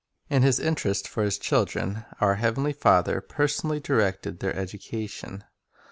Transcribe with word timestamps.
In 0.31 0.41
His 0.41 0.59
interest 0.59 1.07
for 1.07 1.21
His 1.21 1.37
children, 1.37 2.05
our 2.19 2.33
heavenly 2.37 2.73
Father 2.73 3.21
personally 3.21 3.79
directed 3.79 4.39
their 4.39 4.55
education. 4.55 5.43